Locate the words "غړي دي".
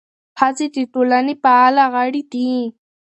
1.93-2.51